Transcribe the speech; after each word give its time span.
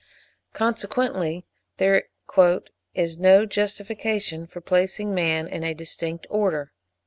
Consequently 0.53 1.45
there 1.77 2.05
"is 2.95 3.19
no 3.19 3.45
justification 3.45 4.47
for 4.47 4.59
placing 4.59 5.13
man 5.13 5.45
in 5.47 5.63
a 5.63 5.75
distinct 5.75 6.25
order." 6.27 6.73